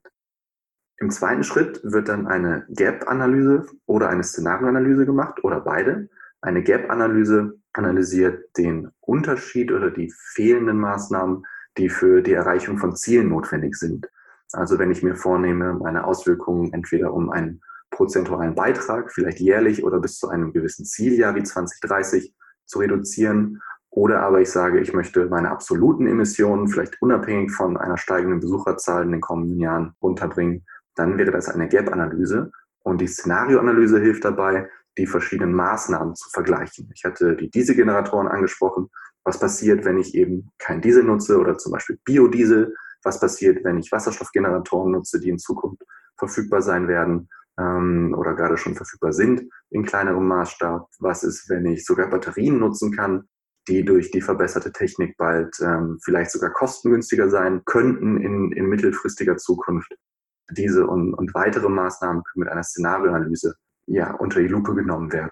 Im 0.98 1.10
zweiten 1.10 1.44
Schritt 1.44 1.82
wird 1.84 2.10
dann 2.10 2.28
eine 2.28 2.66
Gap-Analyse 2.70 3.66
oder 3.88 4.10
eine 4.10 4.24
Szenarioanalyse 4.24 5.06
gemacht 5.06 5.44
oder 5.44 5.60
beide. 5.60 6.10
Eine 6.42 6.62
Gap-Analyse 6.62 7.60
analysiert 7.74 8.56
den 8.58 8.92
Unterschied 9.00 9.72
oder 9.72 9.90
die 9.90 10.14
fehlenden 10.34 10.80
Maßnahmen, 10.80 11.44
die 11.78 11.90
für 11.90 12.22
die 12.22 12.34
Erreichung 12.34 12.78
von 12.78 12.96
Zielen 12.96 13.30
notwendig 13.30 13.76
sind. 13.76 14.10
Also 14.54 14.78
wenn 14.78 14.92
ich 14.92 15.02
mir 15.02 15.16
vornehme, 15.16 15.74
meine 15.74 16.04
Auswirkungen 16.04 16.74
entweder 16.74 17.14
um 17.14 17.30
einen 17.32 17.62
prozentualen 17.90 18.54
Beitrag, 18.54 19.12
vielleicht 19.12 19.40
jährlich 19.40 19.84
oder 19.84 20.00
bis 20.00 20.18
zu 20.18 20.30
einem 20.30 20.54
gewissen 20.54 20.86
Zieljahr 20.86 21.36
wie 21.36 21.44
2030 21.44 22.36
zu 22.66 22.80
reduzieren. 22.80 23.62
Oder 23.90 24.22
aber 24.22 24.40
ich 24.42 24.50
sage, 24.50 24.80
ich 24.80 24.94
möchte 24.94 25.26
meine 25.28 25.52
absoluten 25.52 26.08
Emissionen 26.08 26.68
vielleicht 26.70 27.02
unabhängig 27.02 27.52
von 27.52 27.76
einer 27.78 27.98
steigenden 27.98 28.40
Besucherzahl 28.40 29.04
in 29.04 29.12
den 29.12 29.22
kommenden 29.22 29.60
Jahren 29.60 29.94
runterbringen. 30.02 30.66
Dann 30.96 31.18
wäre 31.18 31.32
das 31.32 31.50
eine 31.50 31.68
Gap-Analyse. 31.68 32.52
Und 32.84 33.02
die 33.02 33.08
Szenarioanalyse 33.08 34.00
hilft 34.00 34.26
dabei, 34.26 34.70
die 34.98 35.08
verschiedenen 35.08 35.54
Maßnahmen 35.54 36.16
zu 36.16 36.30
vergleichen. 36.30 36.90
Ich 36.94 37.04
hatte 37.04 37.36
die 37.36 37.50
Dieselgeneratoren 37.50 38.28
angesprochen. 38.28 38.90
Was 39.24 39.40
passiert, 39.40 39.86
wenn 39.86 40.00
ich 40.00 40.16
eben 40.16 40.52
kein 40.58 40.82
Diesel 40.82 41.04
nutze 41.04 41.38
oder 41.38 41.58
zum 41.58 41.74
Beispiel 41.74 42.00
Biodiesel? 42.04 42.76
Was 43.04 43.20
passiert, 43.20 43.64
wenn 43.64 43.78
ich 43.78 43.92
Wasserstoffgeneratoren 43.92 44.92
nutze, 44.92 45.20
die 45.20 45.30
in 45.30 45.40
Zukunft 45.40 45.84
verfügbar 46.18 46.62
sein 46.62 46.88
werden? 46.88 47.30
Ähm, 47.60 48.16
oder 48.18 48.36
gerade 48.36 48.58
schon 48.58 48.76
verfügbar 48.76 49.14
sind 49.14 49.44
in 49.70 49.86
kleinerem 49.86 50.28
Maßstab? 50.28 50.88
Was 51.00 51.24
ist, 51.24 51.50
wenn 51.50 51.66
ich 51.66 51.86
sogar 51.86 52.10
Batterien 52.10 52.60
nutzen 52.60 52.92
kann, 52.92 53.28
die 53.68 53.86
durch 53.86 54.12
die 54.12 54.22
verbesserte 54.22 54.72
Technik 54.72 55.16
bald 55.18 55.56
ähm, 55.62 56.00
vielleicht 56.04 56.32
sogar 56.32 56.52
kostengünstiger 56.52 57.30
sein 57.30 57.62
könnten 57.66 58.18
in, 58.18 58.52
in 58.52 58.66
mittelfristiger 58.68 59.38
Zukunft? 59.38 59.94
Diese 60.52 60.86
und, 60.88 61.14
und 61.14 61.34
weitere 61.34 61.70
Maßnahmen 61.70 62.24
können 62.24 62.44
mit 62.44 62.50
einer 62.50 62.64
Szenarioanalyse 62.64 63.56
ja, 63.88 64.14
unter 64.16 64.40
die 64.40 64.48
Lupe 64.48 64.74
genommen 64.74 65.12
werden. 65.12 65.32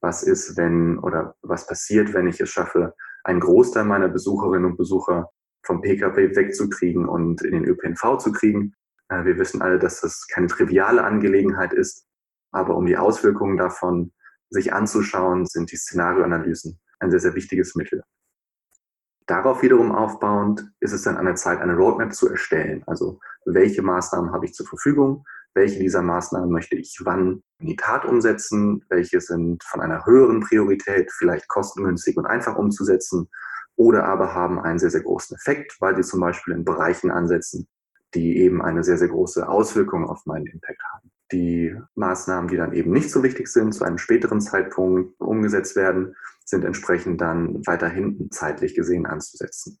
Was 0.00 0.22
ist, 0.22 0.56
wenn 0.56 0.98
oder 0.98 1.34
was 1.42 1.66
passiert, 1.66 2.14
wenn 2.14 2.26
ich 2.26 2.40
es 2.40 2.50
schaffe, 2.50 2.94
einen 3.24 3.40
Großteil 3.40 3.84
meiner 3.84 4.08
Besucherinnen 4.08 4.70
und 4.70 4.76
Besucher 4.78 5.30
vom 5.62 5.82
Pkw 5.82 6.34
wegzukriegen 6.34 7.06
und 7.06 7.42
in 7.42 7.52
den 7.52 7.64
ÖPNV 7.64 8.18
zu 8.18 8.32
kriegen? 8.32 8.74
Äh, 9.10 9.24
wir 9.24 9.38
wissen 9.38 9.60
alle, 9.60 9.78
dass 9.78 10.00
das 10.00 10.26
keine 10.28 10.46
triviale 10.46 11.04
Angelegenheit 11.04 11.72
ist, 11.72 12.06
aber 12.52 12.76
um 12.76 12.86
die 12.86 12.96
Auswirkungen 12.96 13.58
davon 13.58 14.12
sich 14.48 14.72
anzuschauen, 14.72 15.46
sind 15.46 15.70
die 15.70 15.76
Szenarioanalysen 15.76 16.80
ein 17.00 17.10
sehr, 17.10 17.20
sehr 17.20 17.34
wichtiges 17.34 17.74
Mittel. 17.74 18.02
Darauf 19.26 19.62
wiederum 19.62 19.92
aufbauend 19.92 20.72
ist 20.80 20.92
es 20.92 21.02
dann 21.02 21.16
an 21.16 21.26
der 21.26 21.36
Zeit, 21.36 21.60
eine 21.60 21.76
Roadmap 21.76 22.12
zu 22.12 22.28
erstellen. 22.28 22.82
Also 22.86 23.20
welche 23.44 23.80
Maßnahmen 23.80 24.32
habe 24.32 24.46
ich 24.46 24.54
zur 24.54 24.66
Verfügung? 24.66 25.24
Welche 25.54 25.78
dieser 25.78 26.02
Maßnahmen 26.02 26.50
möchte 26.50 26.76
ich 26.76 27.00
wann 27.04 27.42
in 27.58 27.68
die 27.68 27.76
Tat 27.76 28.04
umsetzen? 28.04 28.84
Welche 28.88 29.20
sind 29.20 29.62
von 29.64 29.80
einer 29.80 30.04
höheren 30.04 30.40
Priorität 30.40 31.12
vielleicht 31.12 31.48
kostengünstig 31.48 32.16
und 32.16 32.26
einfach 32.26 32.56
umzusetzen? 32.56 33.28
Oder 33.76 34.04
aber 34.04 34.34
haben 34.34 34.60
einen 34.60 34.80
sehr, 34.80 34.90
sehr 34.90 35.02
großen 35.02 35.36
Effekt, 35.36 35.76
weil 35.80 35.96
sie 35.96 36.02
zum 36.02 36.20
Beispiel 36.20 36.54
in 36.54 36.64
Bereichen 36.64 37.10
ansetzen, 37.10 37.68
die 38.14 38.38
eben 38.38 38.62
eine 38.62 38.82
sehr, 38.84 38.98
sehr 38.98 39.08
große 39.08 39.48
Auswirkung 39.48 40.08
auf 40.08 40.26
meinen 40.26 40.46
Impact 40.46 40.82
haben. 40.92 41.10
Die 41.32 41.76
Maßnahmen, 41.94 42.48
die 42.50 42.56
dann 42.56 42.72
eben 42.72 42.90
nicht 42.90 43.10
so 43.10 43.22
wichtig 43.22 43.48
sind, 43.48 43.72
zu 43.72 43.84
einem 43.84 43.98
späteren 43.98 44.40
Zeitpunkt 44.40 45.20
umgesetzt 45.20 45.76
werden, 45.76 46.16
sind 46.44 46.64
entsprechend 46.64 47.20
dann 47.20 47.64
weiter 47.66 47.88
hinten 47.88 48.30
zeitlich 48.30 48.74
gesehen 48.74 49.06
anzusetzen. 49.06 49.78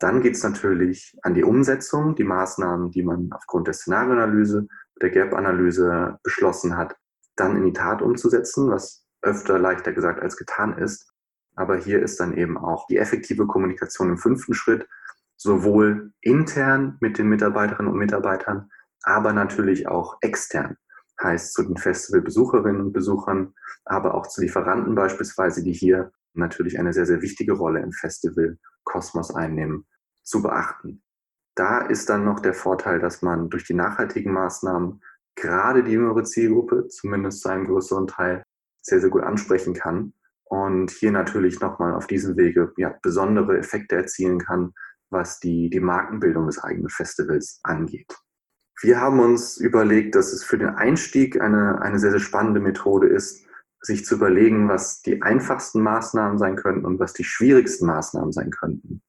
Dann 0.00 0.20
geht 0.20 0.34
es 0.34 0.42
natürlich 0.42 1.16
an 1.22 1.34
die 1.34 1.44
Umsetzung, 1.44 2.14
die 2.14 2.24
Maßnahmen, 2.24 2.90
die 2.90 3.02
man 3.02 3.30
aufgrund 3.32 3.66
der 3.66 3.74
Szenarioanalyse, 3.74 4.66
der 5.00 5.10
Gap-Analyse 5.10 6.18
beschlossen 6.22 6.76
hat, 6.76 6.96
dann 7.36 7.56
in 7.56 7.64
die 7.64 7.72
Tat 7.72 8.02
umzusetzen, 8.02 8.70
was 8.70 9.04
öfter 9.22 9.58
leichter 9.58 9.92
gesagt 9.92 10.20
als 10.20 10.36
getan 10.36 10.78
ist. 10.78 11.12
Aber 11.54 11.76
hier 11.76 12.00
ist 12.00 12.20
dann 12.20 12.36
eben 12.36 12.56
auch 12.56 12.86
die 12.86 12.98
effektive 12.98 13.46
Kommunikation 13.46 14.10
im 14.10 14.18
fünften 14.18 14.54
Schritt, 14.54 14.88
sowohl 15.38 16.12
intern 16.20 16.98
mit 17.00 17.16
den 17.16 17.28
Mitarbeiterinnen 17.28 17.90
und 17.90 17.98
Mitarbeitern, 17.98 18.70
aber 19.02 19.32
natürlich 19.32 19.88
auch 19.88 20.18
extern. 20.20 20.76
heißt 21.22 21.54
zu 21.54 21.62
den 21.64 21.76
Festivalbesucherinnen 21.76 22.80
und 22.80 22.92
Besuchern, 22.92 23.54
aber 23.84 24.14
auch 24.14 24.26
zu 24.26 24.40
Lieferanten 24.40 24.94
beispielsweise, 24.94 25.64
die 25.64 25.72
hier 25.72 26.12
natürlich 26.34 26.78
eine 26.78 26.92
sehr, 26.92 27.06
sehr 27.06 27.22
wichtige 27.22 27.54
Rolle 27.54 27.80
im 27.80 27.92
Festival-Kosmos 27.92 29.34
einnehmen, 29.34 29.86
zu 30.22 30.42
beachten. 30.42 31.02
Da 31.56 31.80
ist 31.80 32.08
dann 32.08 32.24
noch 32.24 32.38
der 32.38 32.54
Vorteil, 32.54 33.00
dass 33.00 33.22
man 33.22 33.50
durch 33.50 33.64
die 33.64 33.74
nachhaltigen 33.74 34.32
Maßnahmen 34.32 35.02
gerade 35.34 35.82
die 35.82 35.92
jüngere 35.92 36.22
Zielgruppe, 36.22 36.86
zumindest 36.86 37.40
zu 37.40 37.48
einem 37.48 37.66
größeren 37.66 38.06
Teil, 38.06 38.44
sehr, 38.80 39.00
sehr 39.00 39.10
gut 39.10 39.22
ansprechen 39.22 39.74
kann 39.74 40.12
und 40.44 40.90
hier 40.90 41.10
natürlich 41.10 41.60
nochmal 41.60 41.94
auf 41.94 42.06
diesem 42.06 42.36
Wege 42.36 42.72
ja, 42.76 42.94
besondere 43.02 43.58
Effekte 43.58 43.96
erzielen 43.96 44.38
kann, 44.38 44.72
was 45.10 45.40
die, 45.40 45.70
die 45.70 45.80
Markenbildung 45.80 46.46
des 46.46 46.58
eigenen 46.58 46.88
Festivals 46.88 47.60
angeht. 47.62 48.14
Wir 48.80 49.00
haben 49.00 49.18
uns 49.18 49.56
überlegt, 49.56 50.14
dass 50.14 50.32
es 50.32 50.44
für 50.44 50.58
den 50.58 50.70
Einstieg 50.70 51.40
eine, 51.40 51.82
eine 51.82 51.98
sehr, 51.98 52.12
sehr 52.12 52.20
spannende 52.20 52.60
Methode 52.60 53.08
ist, 53.08 53.44
sich 53.80 54.04
zu 54.04 54.16
überlegen, 54.16 54.68
was 54.68 55.02
die 55.02 55.22
einfachsten 55.22 55.82
Maßnahmen 55.82 56.38
sein 56.38 56.56
könnten 56.56 56.84
und 56.84 56.98
was 56.98 57.12
die 57.12 57.24
schwierigsten 57.24 57.86
Maßnahmen 57.86 58.32
sein 58.32 58.50
könnten. 58.50 59.02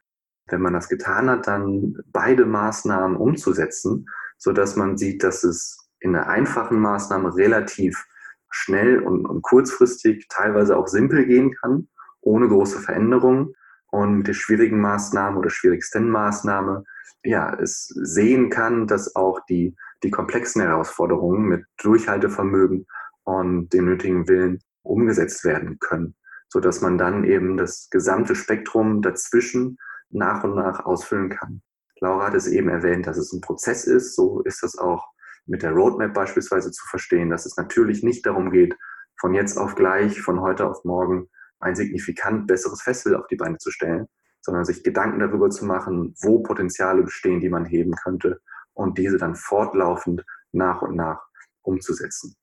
Wenn 0.47 0.61
man 0.61 0.73
das 0.73 0.89
getan 0.89 1.29
hat, 1.29 1.47
dann 1.47 1.97
beide 2.07 2.45
Maßnahmen 2.45 3.17
umzusetzen, 3.17 4.07
so 4.37 4.51
dass 4.51 4.75
man 4.75 4.97
sieht, 4.97 5.23
dass 5.23 5.43
es 5.43 5.89
in 5.99 6.13
der 6.13 6.29
einfachen 6.29 6.79
Maßnahme 6.79 7.35
relativ 7.35 8.07
schnell 8.49 8.99
und, 9.01 9.25
und 9.25 9.41
kurzfristig, 9.41 10.27
teilweise 10.29 10.77
auch 10.77 10.87
simpel 10.87 11.25
gehen 11.25 11.53
kann, 11.53 11.89
ohne 12.21 12.47
große 12.47 12.79
Veränderungen. 12.79 13.53
Und 13.91 14.19
mit 14.19 14.27
der 14.27 14.33
schwierigen 14.33 14.79
Maßnahme 14.79 15.37
oder 15.39 15.49
schwierigsten 15.49 16.09
Maßnahme, 16.09 16.83
ja, 17.23 17.53
es 17.59 17.87
sehen 17.87 18.49
kann, 18.49 18.87
dass 18.87 19.15
auch 19.15 19.39
die, 19.49 19.75
die 20.03 20.11
komplexen 20.11 20.61
Herausforderungen 20.61 21.47
mit 21.47 21.65
Durchhaltevermögen 21.77 22.85
und 23.23 23.73
dem 23.73 23.85
nötigen 23.85 24.27
Willen 24.27 24.59
umgesetzt 24.83 25.43
werden 25.43 25.79
können, 25.79 26.15
so 26.47 26.59
dass 26.59 26.81
man 26.81 26.97
dann 26.97 27.23
eben 27.23 27.57
das 27.57 27.89
gesamte 27.89 28.35
Spektrum 28.35 29.01
dazwischen 29.01 29.77
nach 30.09 30.43
und 30.43 30.55
nach 30.55 30.85
ausfüllen 30.85 31.29
kann. 31.29 31.61
Laura 31.99 32.27
hat 32.27 32.35
es 32.35 32.47
eben 32.47 32.69
erwähnt, 32.69 33.07
dass 33.07 33.17
es 33.17 33.33
ein 33.33 33.41
Prozess 33.41 33.85
ist. 33.85 34.15
So 34.15 34.41
ist 34.41 34.63
das 34.63 34.77
auch 34.77 35.09
mit 35.45 35.63
der 35.63 35.71
Roadmap 35.71 36.13
beispielsweise 36.13 36.71
zu 36.71 36.85
verstehen, 36.87 37.29
dass 37.29 37.45
es 37.45 37.57
natürlich 37.57 38.03
nicht 38.03 38.25
darum 38.25 38.51
geht, 38.51 38.75
von 39.19 39.33
jetzt 39.33 39.57
auf 39.57 39.75
gleich, 39.75 40.21
von 40.21 40.39
heute 40.41 40.67
auf 40.67 40.85
morgen 40.85 41.29
ein 41.59 41.75
signifikant 41.75 42.47
besseres 42.47 42.81
Festival 42.81 43.19
auf 43.19 43.27
die 43.27 43.35
Beine 43.35 43.57
zu 43.57 43.71
stellen, 43.71 44.07
sondern 44.41 44.65
sich 44.65 44.83
Gedanken 44.83 45.19
darüber 45.19 45.49
zu 45.49 45.65
machen, 45.65 46.15
wo 46.21 46.39
Potenziale 46.39 47.03
bestehen, 47.03 47.39
die 47.39 47.49
man 47.49 47.65
heben 47.65 47.93
könnte 47.95 48.41
und 48.73 48.97
diese 48.97 49.17
dann 49.17 49.35
fortlaufend 49.35 50.25
nach 50.51 50.81
und 50.81 50.95
nach 50.95 51.21
umzusetzen. 51.61 52.35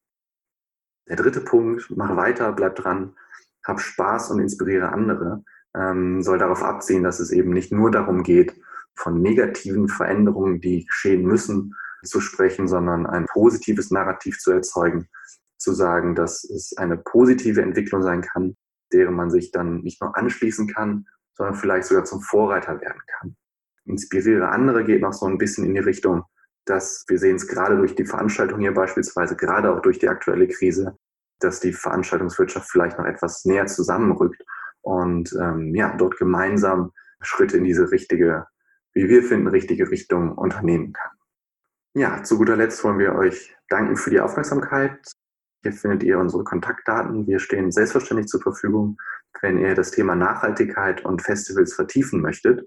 Der 1.08 1.16
dritte 1.16 1.40
Punkt, 1.40 1.90
mach 1.94 2.16
weiter, 2.16 2.52
bleib 2.52 2.76
dran, 2.76 3.16
hab 3.64 3.80
Spaß 3.80 4.30
und 4.30 4.40
inspiriere 4.40 4.92
andere, 4.92 5.42
ähm, 5.75 6.23
soll 6.23 6.38
darauf 6.38 6.62
abziehen, 6.62 7.02
dass 7.02 7.20
es 7.20 7.30
eben 7.30 7.50
nicht 7.50 7.73
nur 7.73 7.90
darum 7.90 8.23
geht, 8.23 8.54
von 8.94 9.20
negativen 9.20 9.88
Veränderungen, 9.88 10.61
die 10.61 10.87
geschehen 10.87 11.23
müssen, 11.23 11.75
zu 12.04 12.20
sprechen, 12.20 12.68
sondern 12.68 13.06
ein 13.06 13.26
positives 13.26 13.90
Narrativ 13.90 14.38
zu 14.38 14.52
erzeugen, 14.52 15.08
zu 15.58 15.73
sagen, 15.73 16.14
dass 16.14 16.44
es 16.44 16.76
eine 16.76 16.96
positive 16.96 17.62
Entwicklung 17.62 18.02
sein 18.02 18.23
kann, 18.23 18.56
deren 18.93 19.14
man 19.14 19.31
sich 19.31 19.50
dann 19.50 19.81
nicht 19.81 20.00
nur 20.00 20.16
anschließen 20.16 20.69
kann, 20.69 21.07
sondern 21.35 21.55
vielleicht 21.55 21.87
sogar 21.87 22.05
zum 22.05 22.21
Vorreiter 22.21 22.81
werden 22.81 23.00
kann. 23.07 23.37
Inspiriere 23.85 24.49
andere 24.49 24.85
geht 24.85 25.02
noch 25.02 25.12
so 25.12 25.26
ein 25.26 25.38
bisschen 25.38 25.64
in 25.64 25.75
die 25.75 25.81
Richtung, 25.81 26.25
dass 26.64 27.05
wir 27.09 27.19
sehen 27.19 27.37
es 27.37 27.47
gerade 27.47 27.76
durch 27.76 27.95
die 27.95 28.05
Veranstaltung 28.05 28.61
hier 28.61 28.75
beispielsweise, 28.75 29.37
gerade 29.37 29.73
auch 29.73 29.81
durch 29.81 29.99
die 29.99 30.09
aktuelle 30.09 30.49
Krise, 30.49 30.97
dass 31.38 31.61
die 31.61 31.73
Veranstaltungswirtschaft 31.73 32.69
vielleicht 32.71 32.99
noch 32.99 33.05
etwas 33.05 33.45
näher 33.45 33.66
zusammenrückt 33.66 34.43
und 34.81 35.33
ähm, 35.40 35.75
ja, 35.75 35.97
dort 35.97 36.16
gemeinsam 36.19 36.93
Schritte 37.21 37.59
in 37.59 37.64
diese 37.64 37.90
richtige, 37.90 38.47
wie 38.95 39.09
wir 39.09 39.23
finden, 39.23 39.47
richtige 39.47 39.90
Richtung 39.90 40.37
unternehmen 40.37 40.93
kann. 40.93 41.11
Ja, 41.95 42.23
zu 42.23 42.38
guter 42.38 42.57
Letzt 42.57 42.83
wollen 42.85 42.99
wir 42.99 43.14
euch 43.14 43.57
danken 43.69 43.97
für 43.97 44.11
die 44.11 44.21
Aufmerksamkeit. 44.21 44.99
Hier 45.66 45.72
findet 45.72 46.05
ihr 46.05 46.20
unsere 46.20 46.44
Kontaktdaten. 46.44 47.26
Wir 47.26 47.40
stehen 47.40 47.72
selbstverständlich 47.72 48.29
zur 48.29 48.40
Verfügung, 48.40 48.98
wenn 49.42 49.59
ihr 49.59 49.74
das 49.74 49.90
Thema 49.90 50.14
Nachhaltigkeit 50.14 51.05
und 51.05 51.22
Festivals 51.22 51.74
vertiefen 51.74 52.20
möchtet 52.20 52.64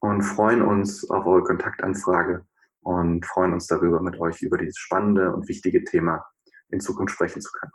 und 0.00 0.20
freuen 0.20 0.60
uns 0.60 1.08
auf 1.08 1.24
eure 1.24 1.42
Kontaktanfrage 1.42 2.44
und 2.82 3.24
freuen 3.24 3.54
uns 3.54 3.66
darüber, 3.66 4.02
mit 4.02 4.20
euch 4.20 4.42
über 4.42 4.58
dieses 4.58 4.76
spannende 4.76 5.34
und 5.34 5.48
wichtige 5.48 5.84
Thema 5.84 6.22
in 6.68 6.80
Zukunft 6.80 7.14
sprechen 7.14 7.40
zu 7.40 7.50
können. 7.50 7.72